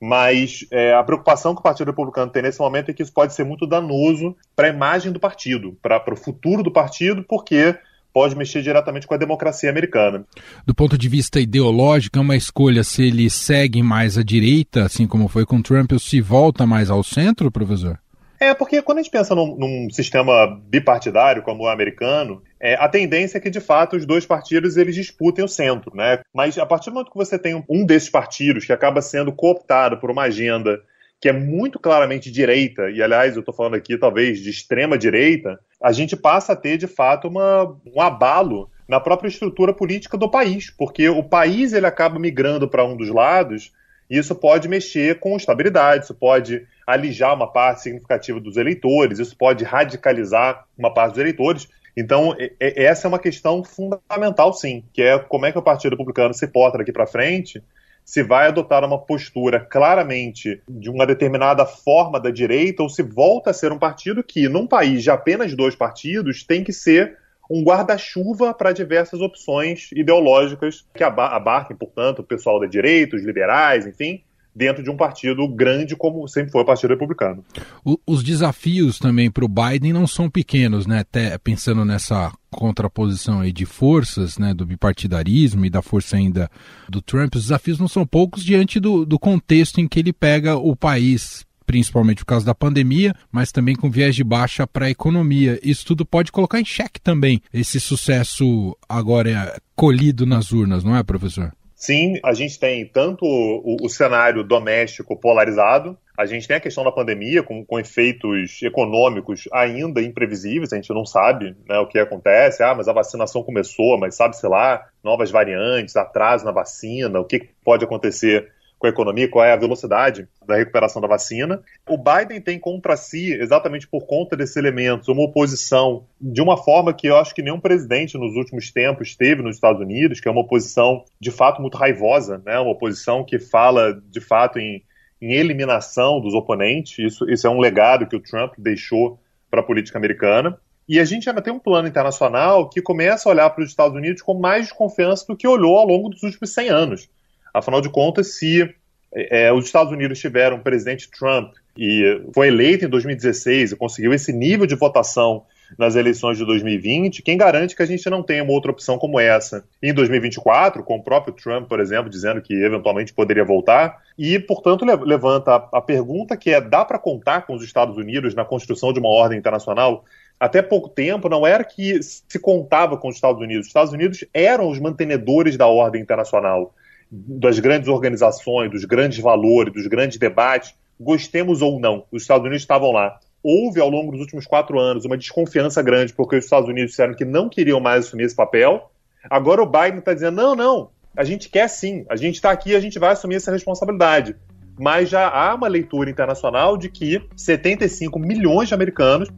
Mas 0.00 0.64
é, 0.70 0.94
a 0.94 1.02
preocupação 1.02 1.54
que 1.54 1.60
o 1.60 1.62
Partido 1.62 1.88
Republicano 1.88 2.30
tem 2.30 2.42
nesse 2.42 2.60
momento 2.60 2.90
é 2.90 2.94
que 2.94 3.02
isso 3.02 3.12
pode 3.12 3.34
ser 3.34 3.44
muito 3.44 3.66
danoso 3.66 4.34
para 4.54 4.68
a 4.68 4.70
imagem 4.70 5.12
do 5.12 5.20
partido, 5.20 5.76
para 5.82 6.14
o 6.14 6.16
futuro 6.16 6.62
do 6.62 6.70
partido, 6.70 7.24
porque 7.24 7.76
pode 8.12 8.34
mexer 8.36 8.62
diretamente 8.62 9.06
com 9.06 9.14
a 9.14 9.18
democracia 9.18 9.68
americana. 9.68 10.24
Do 10.64 10.74
ponto 10.74 10.96
de 10.96 11.08
vista 11.08 11.40
ideológico, 11.40 12.18
é 12.18 12.20
uma 12.20 12.36
escolha 12.36 12.82
se 12.84 13.02
ele 13.02 13.28
segue 13.28 13.82
mais 13.82 14.16
à 14.16 14.22
direita, 14.22 14.84
assim 14.84 15.06
como 15.06 15.28
foi 15.28 15.44
com 15.44 15.60
Trump, 15.60 15.92
ou 15.92 15.98
se 15.98 16.20
volta 16.20 16.66
mais 16.66 16.90
ao 16.90 17.02
centro, 17.02 17.50
professor? 17.50 17.98
É, 18.40 18.54
porque 18.54 18.80
quando 18.80 18.98
a 18.98 19.02
gente 19.02 19.10
pensa 19.10 19.34
num, 19.34 19.56
num 19.56 19.90
sistema 19.90 20.46
bipartidário 20.68 21.42
como 21.42 21.64
o 21.64 21.68
americano, 21.68 22.42
é, 22.60 22.74
a 22.74 22.88
tendência 22.88 23.38
é 23.38 23.40
que, 23.40 23.50
de 23.50 23.60
fato, 23.60 23.96
os 23.96 24.06
dois 24.06 24.24
partidos 24.24 24.76
eles 24.76 24.94
disputem 24.94 25.44
o 25.44 25.48
centro, 25.48 25.94
né? 25.94 26.20
Mas 26.32 26.56
a 26.56 26.64
partir 26.64 26.90
do 26.90 26.94
momento 26.94 27.10
que 27.10 27.16
você 27.16 27.38
tem 27.38 27.64
um 27.68 27.84
desses 27.84 28.08
partidos 28.08 28.64
que 28.64 28.72
acaba 28.72 29.02
sendo 29.02 29.32
cooptado 29.32 29.98
por 29.98 30.10
uma 30.10 30.22
agenda 30.22 30.80
que 31.20 31.28
é 31.28 31.32
muito 31.32 31.80
claramente 31.80 32.30
direita, 32.30 32.90
e 32.90 33.02
aliás, 33.02 33.34
eu 33.34 33.40
estou 33.40 33.52
falando 33.52 33.74
aqui 33.74 33.98
talvez 33.98 34.38
de 34.38 34.50
extrema 34.50 34.96
direita, 34.96 35.58
a 35.82 35.90
gente 35.90 36.16
passa 36.16 36.52
a 36.52 36.56
ter 36.56 36.76
de 36.76 36.86
fato 36.86 37.26
uma, 37.26 37.76
um 37.92 38.00
abalo 38.00 38.70
na 38.86 39.00
própria 39.00 39.28
estrutura 39.28 39.74
política 39.74 40.16
do 40.16 40.30
país, 40.30 40.70
porque 40.70 41.08
o 41.08 41.24
país 41.24 41.72
ele 41.72 41.86
acaba 41.86 42.20
migrando 42.20 42.68
para 42.68 42.84
um 42.84 42.96
dos 42.96 43.08
lados 43.08 43.72
e 44.08 44.16
isso 44.16 44.34
pode 44.34 44.68
mexer 44.68 45.18
com 45.18 45.36
estabilidade, 45.36 46.04
isso 46.04 46.14
pode 46.14 46.64
alijar 46.88 47.34
uma 47.34 47.52
parte 47.52 47.82
significativa 47.82 48.40
dos 48.40 48.56
eleitores, 48.56 49.18
isso 49.18 49.36
pode 49.36 49.62
radicalizar 49.62 50.64
uma 50.76 50.92
parte 50.92 51.10
dos 51.10 51.20
eleitores. 51.20 51.68
Então, 51.94 52.34
essa 52.58 53.06
é 53.06 53.08
uma 53.08 53.18
questão 53.18 53.62
fundamental, 53.62 54.54
sim, 54.54 54.84
que 54.92 55.02
é 55.02 55.18
como 55.18 55.44
é 55.44 55.52
que 55.52 55.58
o 55.58 55.62
Partido 55.62 55.90
Republicano 55.92 56.32
se 56.32 56.46
porta 56.46 56.78
daqui 56.78 56.92
para 56.92 57.06
frente 57.06 57.62
se 58.08 58.22
vai 58.22 58.46
adotar 58.46 58.82
uma 58.86 58.98
postura 58.98 59.60
claramente 59.60 60.62
de 60.66 60.88
uma 60.88 61.06
determinada 61.06 61.66
forma 61.66 62.18
da 62.18 62.30
direita 62.30 62.82
ou 62.82 62.88
se 62.88 63.02
volta 63.02 63.50
a 63.50 63.52
ser 63.52 63.70
um 63.70 63.78
partido 63.78 64.24
que, 64.24 64.48
num 64.48 64.66
país 64.66 65.02
de 65.02 65.10
apenas 65.10 65.54
dois 65.54 65.74
partidos, 65.74 66.42
tem 66.42 66.64
que 66.64 66.72
ser 66.72 67.18
um 67.50 67.62
guarda-chuva 67.62 68.54
para 68.54 68.72
diversas 68.72 69.20
opções 69.20 69.92
ideológicas 69.92 70.86
que 70.94 71.04
abarquem, 71.04 71.76
portanto, 71.76 72.20
o 72.20 72.24
pessoal 72.24 72.58
da 72.58 72.66
direita, 72.66 73.14
os 73.14 73.22
liberais, 73.22 73.86
enfim, 73.86 74.22
dentro 74.58 74.82
de 74.82 74.90
um 74.90 74.96
partido 74.96 75.46
grande 75.46 75.94
como 75.94 76.26
sempre 76.26 76.50
foi 76.50 76.62
o 76.62 76.64
Partido 76.64 76.90
Republicano. 76.90 77.44
O, 77.84 77.96
os 78.04 78.24
desafios 78.24 78.98
também 78.98 79.30
para 79.30 79.44
o 79.44 79.48
Biden 79.48 79.92
não 79.92 80.06
são 80.06 80.28
pequenos, 80.28 80.84
né? 80.84 80.98
Até 80.98 81.38
pensando 81.38 81.84
nessa 81.84 82.32
contraposição 82.50 83.40
aí 83.40 83.52
de 83.52 83.64
forças, 83.64 84.36
né, 84.36 84.54
do 84.54 84.66
bipartidarismo 84.66 85.64
e 85.64 85.70
da 85.70 85.82
força 85.82 86.16
ainda 86.16 86.50
do 86.88 87.00
Trump, 87.00 87.34
os 87.34 87.42
desafios 87.42 87.78
não 87.78 87.86
são 87.86 88.06
poucos 88.06 88.42
diante 88.42 88.80
do, 88.80 89.04
do 89.04 89.18
contexto 89.18 89.80
em 89.80 89.86
que 89.86 90.00
ele 90.00 90.14
pega 90.14 90.56
o 90.56 90.74
país 90.74 91.46
principalmente 91.68 92.20
por 92.20 92.28
causa 92.28 92.46
da 92.46 92.54
pandemia, 92.54 93.14
mas 93.30 93.52
também 93.52 93.76
com 93.76 93.90
viés 93.90 94.16
de 94.16 94.24
baixa 94.24 94.66
para 94.66 94.86
a 94.86 94.90
economia. 94.90 95.60
Isso 95.62 95.84
tudo 95.84 96.06
pode 96.06 96.32
colocar 96.32 96.58
em 96.58 96.64
xeque 96.64 96.98
também 96.98 97.42
esse 97.52 97.78
sucesso 97.78 98.74
agora 98.88 99.60
colhido 99.76 100.24
nas 100.24 100.50
urnas, 100.50 100.82
não 100.82 100.96
é, 100.96 101.02
professor? 101.02 101.52
Sim, 101.78 102.18
a 102.24 102.34
gente 102.34 102.58
tem 102.58 102.84
tanto 102.84 103.24
o, 103.24 103.76
o, 103.80 103.88
cenário 103.88 104.42
doméstico 104.42 105.16
polarizado, 105.16 105.96
a 106.18 106.26
gente 106.26 106.48
tem 106.48 106.56
a 106.56 106.60
questão 106.60 106.82
da 106.82 106.90
pandemia 106.90 107.40
com, 107.40 107.64
com, 107.64 107.78
efeitos 107.78 108.60
econômicos 108.62 109.48
ainda 109.52 110.02
imprevisíveis, 110.02 110.72
a 110.72 110.76
gente 110.76 110.92
não 110.92 111.06
sabe 111.06 111.54
né, 111.68 111.78
o 111.78 111.86
que 111.86 112.00
acontece. 112.00 112.64
Ah, 112.64 112.74
mas 112.74 112.88
a 112.88 112.92
vacinação 112.92 113.44
começou, 113.44 113.96
mas 113.96 114.16
sabe-se 114.16 114.44
lá, 114.48 114.88
novas 115.04 115.30
variantes, 115.30 115.94
atraso 115.94 116.44
na 116.44 116.50
vacina, 116.50 117.20
o 117.20 117.24
que 117.24 117.48
pode 117.64 117.84
acontecer 117.84 118.50
com 118.78 118.86
a 118.86 118.90
economia, 118.90 119.28
qual 119.28 119.44
é 119.44 119.52
a 119.52 119.56
velocidade 119.56 120.28
da 120.46 120.56
recuperação 120.56 121.02
da 121.02 121.08
vacina. 121.08 121.60
O 121.88 121.98
Biden 121.98 122.40
tem 122.40 122.58
contra 122.58 122.96
si, 122.96 123.32
exatamente 123.32 123.88
por 123.88 124.06
conta 124.06 124.36
desses 124.36 124.56
elementos, 124.56 125.08
uma 125.08 125.22
oposição 125.22 126.04
de 126.20 126.40
uma 126.40 126.56
forma 126.56 126.94
que 126.94 127.08
eu 127.08 127.16
acho 127.16 127.34
que 127.34 127.42
nenhum 127.42 127.60
presidente 127.60 128.16
nos 128.16 128.36
últimos 128.36 128.70
tempos 128.70 129.16
teve 129.16 129.42
nos 129.42 129.56
Estados 129.56 129.80
Unidos, 129.80 130.20
que 130.20 130.28
é 130.28 130.30
uma 130.30 130.42
oposição 130.42 131.04
de 131.20 131.30
fato 131.30 131.60
muito 131.60 131.76
raivosa, 131.76 132.40
né? 132.46 132.58
uma 132.58 132.70
oposição 132.70 133.24
que 133.24 133.38
fala 133.38 134.00
de 134.08 134.20
fato 134.20 134.58
em, 134.58 134.82
em 135.20 135.32
eliminação 135.32 136.20
dos 136.20 136.32
oponentes. 136.34 136.98
Isso, 136.98 137.28
isso 137.28 137.46
é 137.46 137.50
um 137.50 137.58
legado 137.58 138.06
que 138.06 138.16
o 138.16 138.22
Trump 138.22 138.54
deixou 138.56 139.18
para 139.50 139.60
a 139.60 139.64
política 139.64 139.98
americana. 139.98 140.58
E 140.88 140.98
a 140.98 141.04
gente 141.04 141.28
ainda 141.28 141.42
tem 141.42 141.52
um 141.52 141.58
plano 141.58 141.86
internacional 141.86 142.70
que 142.70 142.80
começa 142.80 143.28
a 143.28 143.32
olhar 143.32 143.50
para 143.50 143.62
os 143.62 143.68
Estados 143.68 143.94
Unidos 143.94 144.22
com 144.22 144.32
mais 144.32 144.66
desconfiança 144.68 145.26
do 145.28 145.36
que 145.36 145.46
olhou 145.46 145.76
ao 145.76 145.86
longo 145.86 146.08
dos 146.08 146.22
últimos 146.22 146.54
100 146.54 146.68
anos. 146.70 147.10
Afinal 147.58 147.80
de 147.80 147.88
contas, 147.88 148.34
se 148.34 148.72
é, 149.12 149.52
os 149.52 149.64
Estados 149.64 149.92
Unidos 149.92 150.18
tiveram 150.18 150.56
um 150.56 150.60
presidente 150.60 151.10
Trump 151.10 151.54
e 151.76 152.22
foi 152.34 152.48
eleito 152.48 152.84
em 152.84 152.88
2016 152.88 153.72
e 153.72 153.76
conseguiu 153.76 154.12
esse 154.12 154.32
nível 154.32 154.66
de 154.66 154.74
votação 154.74 155.44
nas 155.76 155.96
eleições 155.96 156.38
de 156.38 156.46
2020, 156.46 157.22
quem 157.22 157.36
garante 157.36 157.76
que 157.76 157.82
a 157.82 157.86
gente 157.86 158.08
não 158.08 158.22
tenha 158.22 158.42
uma 158.42 158.52
outra 158.52 158.70
opção 158.70 158.96
como 158.96 159.20
essa 159.20 159.64
em 159.82 159.92
2024, 159.92 160.82
com 160.82 160.96
o 160.96 161.02
próprio 161.02 161.34
Trump, 161.34 161.68
por 161.68 161.78
exemplo, 161.78 162.08
dizendo 162.08 162.40
que 162.40 162.54
eventualmente 162.54 163.12
poderia 163.12 163.44
voltar? 163.44 163.98
E, 164.16 164.38
portanto, 164.38 164.84
levanta 164.84 165.56
a 165.72 165.80
pergunta 165.80 166.36
que 166.36 166.50
é: 166.50 166.60
dá 166.60 166.84
para 166.84 166.98
contar 166.98 167.42
com 167.42 167.54
os 167.54 167.62
Estados 167.62 167.96
Unidos 167.96 168.34
na 168.34 168.44
construção 168.44 168.92
de 168.92 168.98
uma 168.98 169.10
ordem 169.10 169.38
internacional? 169.38 170.04
Até 170.40 170.62
pouco 170.62 170.88
tempo 170.88 171.28
não 171.28 171.46
era 171.46 171.64
que 171.64 172.00
se 172.02 172.38
contava 172.38 172.96
com 172.96 173.08
os 173.08 173.16
Estados 173.16 173.42
Unidos. 173.42 173.62
Os 173.62 173.68
Estados 173.68 173.92
Unidos 173.92 174.24
eram 174.32 174.70
os 174.70 174.78
mantenedores 174.78 175.56
da 175.56 175.66
ordem 175.66 176.00
internacional 176.00 176.72
das 177.10 177.58
grandes 177.58 177.88
organizações, 177.88 178.70
dos 178.70 178.84
grandes 178.84 179.18
valores, 179.18 179.72
dos 179.72 179.86
grandes 179.86 180.18
debates, 180.18 180.74
gostemos 181.00 181.62
ou 181.62 181.80
não, 181.80 182.04
os 182.10 182.22
Estados 182.22 182.44
Unidos 182.44 182.62
estavam 182.62 182.90
lá. 182.92 183.18
Houve 183.42 183.80
ao 183.80 183.88
longo 183.88 184.10
dos 184.10 184.20
últimos 184.20 184.46
quatro 184.46 184.78
anos 184.78 185.04
uma 185.04 185.16
desconfiança 185.16 185.80
grande 185.82 186.12
porque 186.12 186.36
os 186.36 186.44
Estados 186.44 186.68
Unidos 186.68 186.90
disseram 186.90 187.14
que 187.14 187.24
não 187.24 187.48
queriam 187.48 187.80
mais 187.80 188.06
assumir 188.06 188.24
esse 188.24 188.34
papel. 188.34 188.90
Agora 189.30 189.62
o 189.62 189.66
Biden 189.66 190.00
está 190.00 190.12
dizendo: 190.12 190.36
não, 190.36 190.56
não, 190.56 190.90
a 191.16 191.24
gente 191.24 191.48
quer 191.48 191.68
sim, 191.68 192.04
a 192.08 192.16
gente 192.16 192.34
está 192.34 192.50
aqui, 192.50 192.74
a 192.74 192.80
gente 192.80 192.98
vai 192.98 193.12
assumir 193.12 193.36
essa 193.36 193.52
responsabilidade. 193.52 194.36
Mas 194.78 195.08
já 195.08 195.28
há 195.28 195.54
uma 195.54 195.66
leitura 195.66 196.10
internacional 196.10 196.76
de 196.76 196.88
que 196.88 197.20
75 197.36 198.18
milhões 198.18 198.68
de 198.68 198.74
americanos 198.74 199.28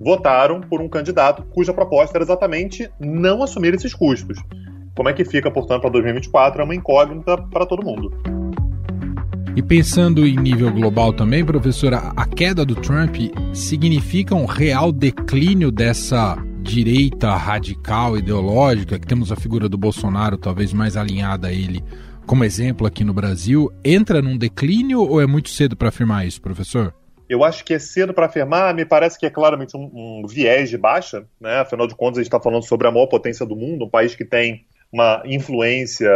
votaram 0.00 0.60
por 0.60 0.80
um 0.80 0.88
candidato 0.88 1.42
cuja 1.52 1.74
proposta 1.74 2.16
era 2.16 2.24
exatamente 2.24 2.88
não 3.00 3.42
assumir 3.42 3.74
esses 3.74 3.92
custos. 3.92 4.38
Como 4.98 5.08
é 5.08 5.12
que 5.12 5.24
fica, 5.24 5.48
portanto, 5.48 5.82
para 5.82 5.90
2024 5.90 6.60
é 6.60 6.64
uma 6.64 6.74
incógnita 6.74 7.40
para 7.52 7.64
todo 7.64 7.84
mundo. 7.84 8.12
E 9.54 9.62
pensando 9.62 10.26
em 10.26 10.34
nível 10.34 10.72
global 10.72 11.12
também, 11.12 11.44
professora, 11.44 12.12
a 12.16 12.26
queda 12.26 12.64
do 12.64 12.74
Trump 12.74 13.14
significa 13.54 14.34
um 14.34 14.44
real 14.44 14.90
declínio 14.90 15.70
dessa 15.70 16.36
direita 16.62 17.32
radical 17.36 18.18
ideológica, 18.18 18.98
que 18.98 19.06
temos 19.06 19.30
a 19.30 19.36
figura 19.36 19.68
do 19.68 19.78
Bolsonaro 19.78 20.36
talvez 20.36 20.72
mais 20.72 20.96
alinhada 20.96 21.46
a 21.46 21.52
ele 21.52 21.80
como 22.26 22.42
exemplo 22.42 22.84
aqui 22.84 23.04
no 23.04 23.14
Brasil, 23.14 23.70
entra 23.84 24.20
num 24.20 24.36
declínio 24.36 25.00
ou 25.00 25.20
é 25.20 25.28
muito 25.28 25.48
cedo 25.48 25.76
para 25.76 25.90
afirmar 25.90 26.26
isso, 26.26 26.42
professor? 26.42 26.92
Eu 27.28 27.44
acho 27.44 27.64
que 27.64 27.72
é 27.72 27.78
cedo 27.78 28.12
para 28.12 28.26
afirmar, 28.26 28.74
me 28.74 28.84
parece 28.84 29.16
que 29.16 29.26
é 29.26 29.30
claramente 29.30 29.76
um, 29.76 29.90
um 29.92 30.26
viés 30.26 30.68
de 30.68 30.76
baixa, 30.76 31.24
né? 31.40 31.60
afinal 31.60 31.86
de 31.86 31.94
contas, 31.94 32.18
a 32.18 32.22
gente 32.22 32.26
está 32.26 32.40
falando 32.40 32.64
sobre 32.64 32.88
a 32.88 32.90
maior 32.90 33.06
potência 33.06 33.46
do 33.46 33.54
mundo, 33.54 33.84
um 33.84 33.88
país 33.88 34.16
que 34.16 34.24
tem 34.24 34.66
uma 34.92 35.22
influência 35.24 36.10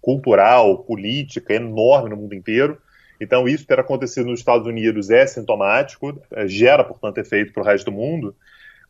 cultural, 0.00 0.78
política 0.78 1.54
enorme 1.54 2.10
no 2.10 2.16
mundo 2.16 2.34
inteiro. 2.34 2.78
Então, 3.20 3.48
isso 3.48 3.66
ter 3.66 3.78
acontecido 3.78 4.26
nos 4.26 4.40
Estados 4.40 4.66
Unidos 4.66 5.10
é 5.10 5.26
sintomático, 5.26 6.20
é, 6.32 6.46
gera, 6.46 6.84
portanto, 6.84 7.18
efeito 7.18 7.52
para 7.52 7.62
o 7.62 7.66
resto 7.66 7.86
do 7.86 7.96
mundo, 7.96 8.36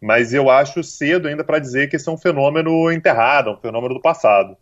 mas 0.00 0.34
eu 0.34 0.50
acho 0.50 0.82
cedo 0.82 1.28
ainda 1.28 1.44
para 1.44 1.58
dizer 1.58 1.88
que 1.88 1.96
esse 1.96 2.08
é 2.08 2.12
um 2.12 2.18
fenômeno 2.18 2.90
enterrado, 2.90 3.50
um 3.50 3.56
fenômeno 3.56 3.94
do 3.94 4.00
passado. 4.00 4.56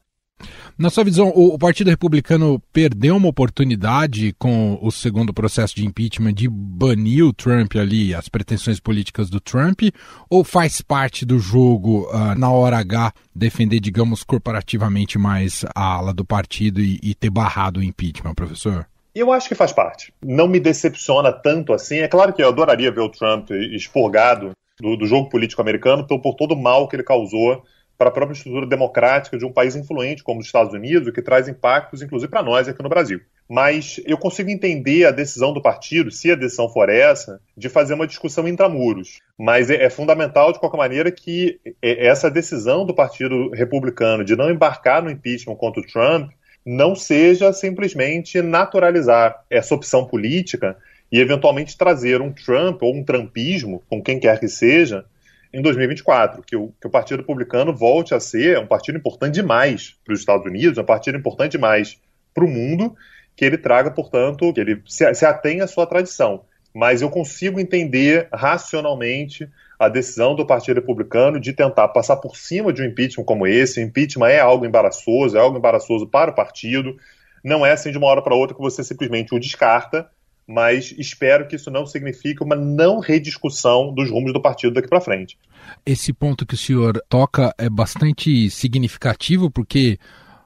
Na 0.76 0.90
sua 0.90 1.04
visão, 1.04 1.28
o, 1.28 1.58
Partido 1.58 1.90
Republicano 1.90 2.60
perdeu 2.72 3.16
uma 3.16 3.28
oportunidade 3.28 4.34
com 4.38 4.78
o 4.80 4.90
segundo 4.90 5.32
processo 5.32 5.76
de 5.76 5.86
impeachment 5.86 6.32
de 6.34 6.48
banir 6.48 7.24
o 7.24 7.32
Trump 7.32 7.76
ali, 7.76 8.14
as 8.14 8.28
pretensões 8.28 8.80
políticas 8.80 9.28
do 9.30 9.40
Trump, 9.40 9.82
ou 10.28 10.42
faz 10.42 10.80
parte 10.80 11.24
do 11.24 11.38
jogo, 11.38 12.08
uh, 12.10 12.34
na 12.36 12.50
hora 12.50 12.78
H, 12.78 13.12
defender, 13.34 13.80
digamos, 13.80 14.24
corporativamente 14.24 15.18
mais 15.18 15.64
a 15.74 15.84
ala 15.84 16.12
do 16.12 16.24
partido 16.24 16.80
e, 16.80 16.98
e 17.02 17.14
ter 17.14 17.30
barrado 17.30 17.80
o 17.80 17.82
impeachment, 17.82 18.34
professor? 18.34 18.86
Eu 19.14 19.30
acho 19.30 19.48
que 19.48 19.54
faz 19.54 19.72
parte. 19.72 20.12
Não 20.24 20.48
me 20.48 20.58
decepciona 20.58 21.30
tanto 21.30 21.72
assim. 21.72 21.98
É 21.98 22.08
claro 22.08 22.32
que 22.32 22.42
eu 22.42 22.48
adoraria 22.48 22.90
ver 22.90 23.02
o 23.02 23.10
Trump 23.10 23.50
expurgado 23.50 24.52
do, 24.80 24.96
do 24.96 25.06
jogo 25.06 25.28
político 25.28 25.60
americano 25.60 26.06
por, 26.06 26.18
por 26.20 26.34
todo 26.34 26.52
o 26.52 26.60
mal 26.60 26.88
que 26.88 26.96
ele 26.96 27.02
causou 27.02 27.62
para 27.96 28.08
a 28.08 28.12
própria 28.12 28.34
estrutura 28.34 28.66
democrática 28.66 29.38
de 29.38 29.44
um 29.44 29.52
país 29.52 29.76
influente 29.76 30.22
como 30.22 30.40
os 30.40 30.46
Estados 30.46 30.74
Unidos, 30.74 31.08
o 31.08 31.12
que 31.12 31.22
traz 31.22 31.48
impactos, 31.48 32.02
inclusive, 32.02 32.30
para 32.30 32.42
nós 32.42 32.68
aqui 32.68 32.82
no 32.82 32.88
Brasil. 32.88 33.20
Mas 33.48 34.00
eu 34.06 34.16
consigo 34.16 34.50
entender 34.50 35.04
a 35.04 35.10
decisão 35.10 35.52
do 35.52 35.60
partido, 35.60 36.10
se 36.10 36.30
a 36.30 36.34
decisão 36.34 36.68
for 36.68 36.88
essa, 36.88 37.40
de 37.56 37.68
fazer 37.68 37.94
uma 37.94 38.06
discussão 38.06 38.48
intramuros. 38.48 39.20
Mas 39.38 39.70
é, 39.70 39.84
é 39.84 39.90
fundamental, 39.90 40.52
de 40.52 40.58
qualquer 40.58 40.78
maneira, 40.78 41.12
que 41.12 41.60
essa 41.82 42.30
decisão 42.30 42.86
do 42.86 42.94
Partido 42.94 43.50
Republicano 43.50 44.24
de 44.24 44.34
não 44.34 44.50
embarcar 44.50 45.02
no 45.02 45.10
impeachment 45.10 45.56
contra 45.56 45.80
o 45.80 45.86
Trump 45.86 46.30
não 46.64 46.94
seja 46.94 47.52
simplesmente 47.52 48.40
naturalizar 48.40 49.44
essa 49.50 49.74
opção 49.74 50.06
política 50.06 50.76
e 51.10 51.20
eventualmente 51.20 51.76
trazer 51.76 52.22
um 52.22 52.32
Trump 52.32 52.82
ou 52.82 52.94
um 52.94 53.04
trumpismo, 53.04 53.82
com 53.88 54.02
quem 54.02 54.18
quer 54.18 54.40
que 54.40 54.48
seja, 54.48 55.04
em 55.52 55.60
2024, 55.60 56.42
que 56.42 56.56
o, 56.56 56.72
que 56.80 56.86
o 56.86 56.90
Partido 56.90 57.20
Republicano 57.20 57.74
volte 57.74 58.14
a 58.14 58.20
ser 58.20 58.58
um 58.58 58.66
partido 58.66 58.98
importante 58.98 59.34
demais 59.34 59.96
para 60.04 60.14
os 60.14 60.20
Estados 60.20 60.46
Unidos, 60.46 60.78
um 60.78 60.84
partido 60.84 61.18
importante 61.18 61.52
demais 61.52 62.00
para 62.32 62.44
o 62.44 62.48
mundo, 62.48 62.96
que 63.36 63.44
ele 63.44 63.58
traga, 63.58 63.90
portanto, 63.90 64.52
que 64.52 64.60
ele 64.60 64.82
se, 64.86 65.12
se 65.14 65.26
atenha 65.26 65.64
à 65.64 65.66
sua 65.66 65.86
tradição. 65.86 66.44
Mas 66.74 67.02
eu 67.02 67.10
consigo 67.10 67.60
entender 67.60 68.28
racionalmente 68.32 69.48
a 69.78 69.88
decisão 69.88 70.34
do 70.34 70.46
Partido 70.46 70.76
Republicano 70.76 71.38
de 71.38 71.52
tentar 71.52 71.88
passar 71.88 72.16
por 72.16 72.36
cima 72.36 72.72
de 72.72 72.80
um 72.80 72.86
impeachment 72.86 73.24
como 73.24 73.46
esse. 73.46 73.80
O 73.80 73.82
impeachment 73.82 74.28
é 74.28 74.40
algo 74.40 74.64
embaraçoso, 74.64 75.36
é 75.36 75.40
algo 75.40 75.58
embaraçoso 75.58 76.06
para 76.06 76.30
o 76.30 76.34
partido. 76.34 76.96
Não 77.44 77.66
é 77.66 77.72
assim 77.72 77.90
de 77.90 77.98
uma 77.98 78.06
hora 78.06 78.22
para 78.22 78.34
outra 78.34 78.54
que 78.54 78.62
você 78.62 78.82
simplesmente 78.82 79.34
o 79.34 79.40
descarta, 79.40 80.08
mas 80.46 80.94
espero 80.98 81.46
que 81.46 81.56
isso 81.56 81.70
não 81.70 81.86
signifique 81.86 82.42
uma 82.42 82.56
não 82.56 83.00
rediscussão 83.00 83.92
dos 83.94 84.10
rumos 84.10 84.32
do 84.32 84.40
partido 84.40 84.74
daqui 84.74 84.88
para 84.88 85.00
frente. 85.00 85.38
Esse 85.86 86.12
ponto 86.12 86.44
que 86.44 86.54
o 86.54 86.58
senhor 86.58 87.00
toca 87.08 87.54
é 87.56 87.70
bastante 87.70 88.50
significativo, 88.50 89.50
porque 89.50 89.98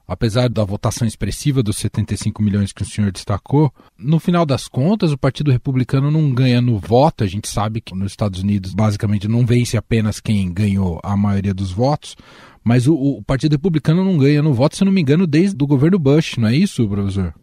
apesar 0.06 0.48
da 0.48 0.64
votação 0.64 1.06
expressiva 1.06 1.62
dos 1.62 1.78
75 1.78 2.42
milhões 2.42 2.72
que 2.72 2.82
o 2.82 2.86
senhor 2.86 3.10
destacou, 3.10 3.72
no 3.98 4.20
final 4.20 4.46
das 4.46 4.68
contas 4.68 5.10
o 5.12 5.18
Partido 5.18 5.50
Republicano 5.50 6.10
não 6.10 6.32
ganha 6.32 6.60
no 6.60 6.78
voto. 6.78 7.24
A 7.24 7.26
gente 7.26 7.48
sabe 7.48 7.80
que 7.80 7.94
nos 7.94 8.12
Estados 8.12 8.42
Unidos 8.42 8.74
basicamente 8.74 9.26
não 9.26 9.44
vence 9.44 9.76
apenas 9.76 10.20
quem 10.20 10.52
ganhou 10.52 11.00
a 11.02 11.16
maioria 11.16 11.54
dos 11.54 11.72
votos, 11.72 12.16
mas 12.62 12.86
o, 12.86 12.94
o 12.94 13.22
Partido 13.24 13.52
Republicano 13.52 14.04
não 14.04 14.16
ganha 14.16 14.42
no 14.42 14.52
voto, 14.52 14.76
se 14.76 14.84
não 14.84 14.92
me 14.92 15.00
engano, 15.00 15.26
desde 15.26 15.62
o 15.62 15.66
governo 15.66 15.98
Bush, 15.98 16.36
não 16.36 16.48
é 16.48 16.54
isso, 16.54 16.88
professor? 16.88 17.34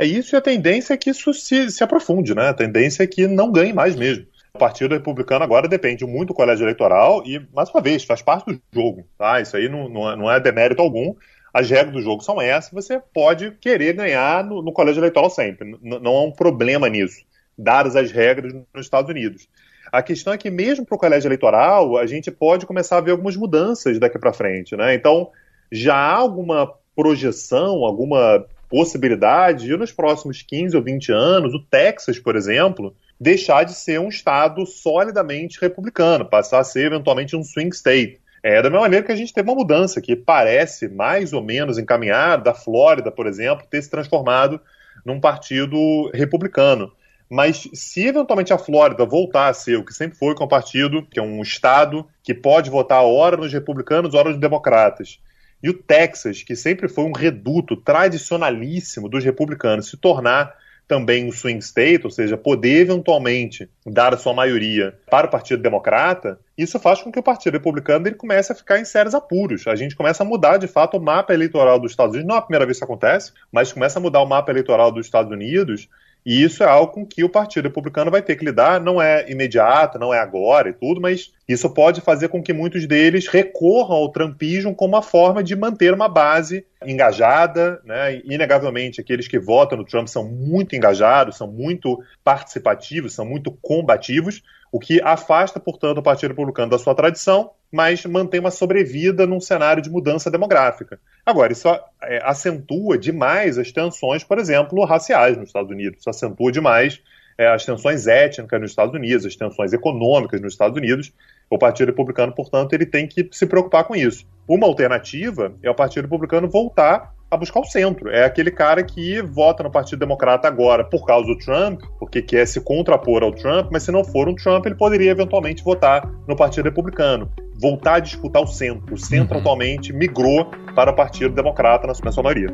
É 0.00 0.06
isso 0.06 0.34
e 0.34 0.38
a 0.38 0.40
tendência 0.40 0.94
é 0.94 0.96
que 0.96 1.10
isso 1.10 1.34
se, 1.34 1.70
se 1.70 1.84
aprofunde, 1.84 2.34
né? 2.34 2.48
A 2.48 2.54
tendência 2.54 3.02
é 3.02 3.06
que 3.06 3.26
não 3.26 3.52
ganhe 3.52 3.70
mais 3.70 3.94
mesmo. 3.94 4.24
O 4.54 4.58
Partido 4.58 4.94
Republicano 4.94 5.44
agora 5.44 5.68
depende 5.68 6.06
muito 6.06 6.28
do 6.28 6.34
colégio 6.34 6.64
eleitoral 6.64 7.22
e, 7.26 7.38
mais 7.54 7.68
uma 7.68 7.82
vez, 7.82 8.02
faz 8.02 8.22
parte 8.22 8.50
do 8.50 8.58
jogo, 8.72 9.04
tá? 9.18 9.42
Isso 9.42 9.58
aí 9.58 9.68
não, 9.68 9.90
não, 9.90 10.32
é, 10.32 10.38
é 10.38 10.40
demérito 10.40 10.80
algum. 10.80 11.14
As 11.52 11.68
regras 11.68 11.92
do 11.92 12.00
jogo 12.00 12.22
são 12.22 12.40
essas, 12.40 12.70
você 12.72 12.98
pode 13.12 13.50
querer 13.60 13.92
ganhar 13.92 14.42
no, 14.42 14.62
no 14.62 14.72
colégio 14.72 15.00
eleitoral 15.00 15.28
sempre. 15.28 15.68
N 15.68 16.00
não 16.00 16.16
há 16.16 16.24
um 16.24 16.32
problema 16.32 16.88
nisso, 16.88 17.22
dadas 17.58 17.94
as 17.94 18.10
regras 18.10 18.54
nos 18.54 18.86
Estados 18.86 19.10
Unidos. 19.10 19.48
A 19.92 20.02
questão 20.02 20.32
é 20.32 20.38
que, 20.38 20.48
mesmo 20.48 20.86
para 20.86 20.96
o 20.96 20.98
colégio 20.98 21.28
eleitoral, 21.28 21.98
a 21.98 22.06
gente 22.06 22.30
pode 22.30 22.64
começar 22.64 22.96
a 22.96 23.02
ver 23.02 23.10
algumas 23.10 23.36
mudanças 23.36 23.98
daqui 23.98 24.18
para 24.18 24.32
frente, 24.32 24.74
né? 24.74 24.94
Então, 24.94 25.28
já 25.70 25.94
há 25.94 26.14
alguma 26.14 26.72
projeção, 26.96 27.84
alguma 27.84 28.46
possibilidade 28.70 29.66
de, 29.66 29.76
nos 29.76 29.90
próximos 29.90 30.42
15 30.42 30.76
ou 30.76 30.82
20 30.82 31.12
anos, 31.12 31.52
o 31.52 31.58
Texas, 31.58 32.20
por 32.20 32.36
exemplo, 32.36 32.94
deixar 33.20 33.64
de 33.64 33.74
ser 33.74 33.98
um 33.98 34.08
estado 34.08 34.64
solidamente 34.64 35.60
republicano, 35.60 36.24
passar 36.24 36.60
a 36.60 36.64
ser 36.64 36.86
eventualmente 36.86 37.36
um 37.36 37.42
swing 37.42 37.74
state. 37.74 38.20
É 38.42 38.62
da 38.62 38.70
mesma 38.70 38.82
maneira 38.82 39.04
que 39.04 39.12
a 39.12 39.16
gente 39.16 39.34
teve 39.34 39.50
uma 39.50 39.56
mudança 39.56 40.00
que 40.00 40.16
parece 40.16 40.88
mais 40.88 41.32
ou 41.32 41.42
menos 41.42 41.76
encaminhada 41.76 42.44
da 42.44 42.54
Flórida, 42.54 43.10
por 43.10 43.26
exemplo, 43.26 43.66
ter 43.68 43.82
se 43.82 43.90
transformado 43.90 44.60
num 45.04 45.20
partido 45.20 46.08
republicano. 46.14 46.90
Mas 47.28 47.68
se 47.74 48.06
eventualmente 48.06 48.52
a 48.52 48.58
Flórida 48.58 49.04
voltar 49.04 49.48
a 49.48 49.54
ser 49.54 49.76
o 49.76 49.84
que 49.84 49.92
sempre 49.92 50.16
foi 50.16 50.34
com 50.34 50.44
o 50.44 50.48
partido, 50.48 51.06
que 51.10 51.20
é 51.20 51.22
um 51.22 51.42
estado 51.42 52.06
que 52.22 52.34
pode 52.34 52.70
votar 52.70 53.04
ora 53.04 53.36
nos 53.36 53.52
republicanos, 53.52 54.14
ora 54.14 54.30
nos 54.30 54.40
democratas, 54.40 55.20
e 55.62 55.68
o 55.68 55.74
Texas, 55.74 56.42
que 56.42 56.56
sempre 56.56 56.88
foi 56.88 57.04
um 57.04 57.12
reduto 57.12 57.76
tradicionalíssimo 57.76 59.08
dos 59.08 59.24
republicanos, 59.24 59.88
se 59.88 59.96
tornar 59.96 60.54
também 60.90 61.24
um 61.24 61.30
swing 61.30 61.60
state, 61.60 62.04
ou 62.04 62.10
seja, 62.10 62.36
poder 62.36 62.80
eventualmente 62.80 63.70
dar 63.86 64.12
a 64.12 64.16
sua 64.16 64.34
maioria 64.34 64.98
para 65.08 65.28
o 65.28 65.30
Partido 65.30 65.62
Democrata, 65.62 66.40
isso 66.58 66.80
faz 66.80 67.00
com 67.00 67.12
que 67.12 67.18
o 67.20 67.22
Partido 67.22 67.52
Republicano 67.52 68.08
ele 68.08 68.16
comece 68.16 68.50
a 68.50 68.56
ficar 68.56 68.80
em 68.80 68.84
sérios 68.84 69.14
apuros. 69.14 69.68
A 69.68 69.76
gente 69.76 69.94
começa 69.94 70.24
a 70.24 70.26
mudar, 70.26 70.56
de 70.56 70.66
fato, 70.66 70.96
o 70.96 71.00
mapa 71.00 71.32
eleitoral 71.32 71.78
dos 71.78 71.92
Estados 71.92 72.14
Unidos. 72.14 72.28
Não 72.28 72.34
é 72.34 72.38
a 72.38 72.42
primeira 72.42 72.66
vez 72.66 72.76
que 72.76 72.84
isso 72.84 72.92
acontece, 72.92 73.32
mas 73.52 73.72
começa 73.72 74.00
a 74.00 74.02
mudar 74.02 74.20
o 74.20 74.26
mapa 74.26 74.50
eleitoral 74.50 74.90
dos 74.90 75.06
Estados 75.06 75.30
Unidos 75.30 75.88
e 76.24 76.42
isso 76.42 76.62
é 76.62 76.66
algo 76.66 76.92
com 76.92 77.06
que 77.06 77.24
o 77.24 77.28
Partido 77.28 77.64
Republicano 77.64 78.10
vai 78.10 78.20
ter 78.20 78.36
que 78.36 78.44
lidar, 78.44 78.80
não 78.80 79.00
é 79.00 79.30
imediato, 79.30 79.98
não 79.98 80.12
é 80.12 80.18
agora 80.18 80.68
e 80.68 80.72
tudo, 80.72 81.00
mas 81.00 81.32
isso 81.48 81.68
pode 81.70 82.00
fazer 82.00 82.28
com 82.28 82.42
que 82.42 82.52
muitos 82.52 82.86
deles 82.86 83.26
recorram 83.26 83.96
ao 83.96 84.10
trumpismo 84.10 84.74
como 84.74 84.94
uma 84.94 85.02
forma 85.02 85.42
de 85.42 85.56
manter 85.56 85.94
uma 85.94 86.08
base 86.08 86.64
engajada, 86.84 87.80
né? 87.84 88.20
Inegavelmente, 88.24 89.00
aqueles 89.00 89.26
que 89.26 89.38
votam 89.38 89.78
no 89.78 89.84
Trump 89.84 90.08
são 90.08 90.24
muito 90.24 90.76
engajados, 90.76 91.36
são 91.36 91.50
muito 91.50 92.02
participativos, 92.22 93.14
são 93.14 93.24
muito 93.24 93.50
combativos, 93.50 94.42
o 94.72 94.78
que 94.78 95.00
afasta, 95.02 95.58
portanto, 95.58 95.98
o 95.98 96.02
Partido 96.02 96.30
Republicano 96.30 96.70
da 96.70 96.78
sua 96.78 96.94
tradição, 96.94 97.50
mas 97.72 98.04
mantém 98.04 98.40
uma 98.40 98.50
sobrevida 98.50 99.26
num 99.26 99.40
cenário 99.40 99.82
de 99.82 99.90
mudança 99.90 100.30
demográfica. 100.30 100.98
Agora, 101.24 101.52
isso 101.52 101.68
é, 102.02 102.20
acentua 102.24 102.96
demais 102.96 103.58
as 103.58 103.72
tensões, 103.72 104.22
por 104.24 104.38
exemplo, 104.38 104.84
raciais 104.84 105.36
nos 105.36 105.48
Estados 105.48 105.70
Unidos, 105.70 106.00
isso 106.00 106.10
acentua 106.10 106.52
demais 106.52 107.00
é, 107.40 107.46
as 107.48 107.64
tensões 107.64 108.06
étnicas 108.06 108.60
nos 108.60 108.70
Estados 108.70 108.94
Unidos, 108.94 109.24
as 109.24 109.34
tensões 109.34 109.72
econômicas 109.72 110.40
nos 110.42 110.52
Estados 110.52 110.76
Unidos. 110.76 111.10
O 111.48 111.56
Partido 111.56 111.88
Republicano, 111.88 112.34
portanto, 112.34 112.74
ele 112.74 112.84
tem 112.84 113.08
que 113.08 113.28
se 113.32 113.46
preocupar 113.46 113.84
com 113.84 113.96
isso. 113.96 114.26
Uma 114.46 114.66
alternativa 114.66 115.54
é 115.62 115.70
o 115.70 115.74
Partido 115.74 116.02
Republicano 116.02 116.50
voltar 116.50 117.14
a 117.30 117.36
buscar 117.36 117.60
o 117.60 117.64
centro. 117.64 118.10
É 118.10 118.24
aquele 118.24 118.50
cara 118.50 118.82
que 118.82 119.22
vota 119.22 119.62
no 119.62 119.70
Partido 119.70 120.00
Democrata 120.00 120.48
agora 120.48 120.82
por 120.84 121.06
causa 121.06 121.26
do 121.26 121.38
Trump, 121.38 121.80
porque 121.98 122.20
quer 122.20 122.46
se 122.46 122.60
contrapor 122.60 123.22
ao 123.22 123.32
Trump, 123.32 123.68
mas 123.70 123.84
se 123.84 123.92
não 123.92 124.04
for 124.04 124.28
um 124.28 124.34
Trump, 124.34 124.66
ele 124.66 124.74
poderia 124.74 125.12
eventualmente 125.12 125.62
votar 125.62 126.10
no 126.26 126.34
Partido 126.34 126.64
Republicano. 126.64 127.30
Voltar 127.60 127.96
a 127.96 128.00
disputar 128.00 128.42
o 128.42 128.46
centro. 128.46 128.94
O 128.94 128.98
centro 128.98 129.34
uhum. 129.34 129.40
atualmente 129.40 129.92
migrou 129.92 130.50
para 130.74 130.90
o 130.90 130.94
Partido 130.94 131.34
Democrata 131.34 131.86
na 131.86 131.94
sua 131.94 132.22
maioria. 132.22 132.48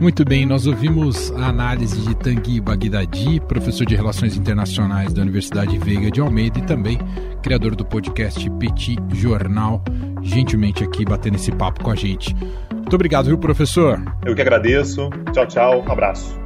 Muito 0.00 0.24
bem, 0.24 0.44
nós 0.44 0.66
ouvimos 0.66 1.30
a 1.32 1.48
análise 1.48 2.00
de 2.00 2.14
Tanguy 2.16 2.60
Bagdadi, 2.60 3.40
professor 3.40 3.86
de 3.86 3.94
Relações 3.94 4.36
Internacionais 4.36 5.14
da 5.14 5.22
Universidade 5.22 5.78
Veiga 5.78 6.10
de 6.10 6.20
Almeida 6.20 6.58
e 6.58 6.62
também 6.62 6.98
criador 7.42 7.76
do 7.76 7.84
podcast 7.84 8.50
Petit 8.58 8.98
Jornal, 9.14 9.82
gentilmente 10.24 10.82
aqui 10.82 11.04
batendo 11.04 11.36
esse 11.36 11.52
papo 11.52 11.84
com 11.84 11.90
a 11.90 11.94
gente. 11.94 12.34
Muito 12.72 12.94
obrigado, 12.94 13.26
viu, 13.26 13.38
professor? 13.38 14.02
Eu 14.24 14.34
que 14.34 14.40
agradeço. 14.40 15.10
Tchau, 15.32 15.46
tchau. 15.46 15.84
Um 15.86 15.92
abraço. 15.92 16.38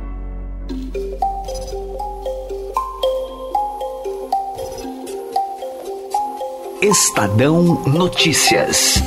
Estadão 6.83 7.83
Notícias. 7.87 9.03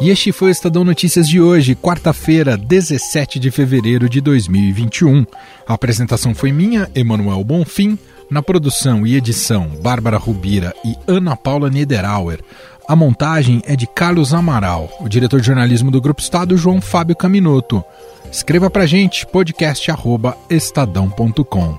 E 0.00 0.10
este 0.10 0.30
foi 0.30 0.48
o 0.48 0.52
Estadão 0.52 0.84
Notícias 0.84 1.28
de 1.28 1.40
hoje, 1.40 1.74
quarta-feira, 1.74 2.56
17 2.56 3.38
de 3.38 3.50
fevereiro 3.50 4.08
de 4.08 4.20
2021. 4.20 5.26
A 5.66 5.74
apresentação 5.74 6.34
foi 6.34 6.52
minha, 6.52 6.88
Emanuel 6.94 7.42
Bonfim. 7.42 7.98
Na 8.30 8.42
produção 8.42 9.06
e 9.06 9.16
edição, 9.16 9.68
Bárbara 9.82 10.18
Rubira 10.18 10.74
e 10.84 10.94
Ana 11.06 11.34
Paula 11.34 11.70
Niederauer. 11.70 12.40
A 12.86 12.94
montagem 12.94 13.62
é 13.66 13.74
de 13.74 13.86
Carlos 13.86 14.34
Amaral, 14.34 14.90
o 15.00 15.08
diretor 15.08 15.40
de 15.40 15.46
jornalismo 15.46 15.90
do 15.90 15.98
Grupo 15.98 16.20
Estado, 16.20 16.54
João 16.56 16.78
Fábio 16.80 17.16
Caminoto. 17.16 17.82
Escreva 18.30 18.68
pra 18.68 18.84
gente, 18.84 19.26
podcast@estadão.com. 19.26 21.78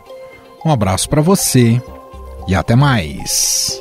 Um 0.65 0.71
abraço 0.71 1.07
para 1.07 1.21
você 1.21 1.79
e 2.47 2.55
até 2.55 2.75
mais. 2.75 3.79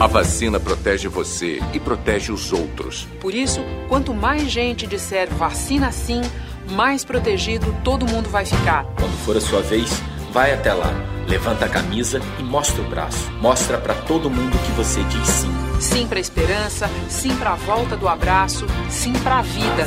A 0.00 0.08
vacina 0.08 0.58
protege 0.58 1.06
você 1.06 1.60
e 1.72 1.78
protege 1.78 2.32
os 2.32 2.52
outros. 2.52 3.06
Por 3.20 3.32
isso, 3.32 3.60
quanto 3.88 4.12
mais 4.12 4.50
gente 4.50 4.84
disser 4.84 5.32
vacina 5.32 5.92
sim, 5.92 6.20
mais 6.70 7.04
protegido 7.04 7.74
todo 7.84 8.06
mundo 8.06 8.28
vai 8.28 8.44
ficar. 8.44 8.84
Quando 8.98 9.16
for 9.24 9.36
a 9.36 9.40
sua 9.40 9.62
vez, 9.62 10.02
vai 10.32 10.52
até 10.52 10.72
lá, 10.72 10.92
levanta 11.26 11.66
a 11.66 11.68
camisa 11.68 12.20
e 12.38 12.42
mostra 12.42 12.82
o 12.82 12.88
braço. 12.88 13.30
Mostra 13.40 13.78
para 13.78 13.94
todo 13.94 14.30
mundo 14.30 14.58
que 14.64 14.72
você 14.72 15.02
diz 15.04 15.28
sim. 15.28 15.52
Sim 15.80 16.06
para 16.06 16.18
a 16.18 16.20
esperança, 16.20 16.90
sim 17.08 17.36
para 17.36 17.52
a 17.52 17.56
volta 17.56 17.96
do 17.96 18.08
abraço, 18.08 18.66
sim 18.88 19.12
para 19.14 19.38
a 19.38 19.42
vida. 19.42 19.86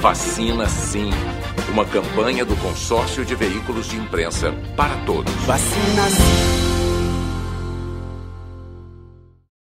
Vacina 0.00 0.66
sim. 0.66 1.10
Uma 1.70 1.84
campanha 1.84 2.44
do 2.44 2.56
Consórcio 2.56 3.24
de 3.24 3.34
Veículos 3.34 3.88
de 3.88 3.96
Imprensa 3.96 4.54
para 4.76 4.96
todos. 5.04 5.32
Vacina 5.44 6.08
sim. 6.08 6.55